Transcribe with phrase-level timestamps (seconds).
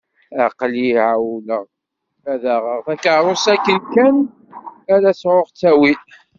[0.45, 1.63] Aql-i εewwleɣ
[2.31, 4.15] ad d-aɣeɣ takeṛṛust akken kan
[4.93, 6.01] ara sεuɣ ttawil.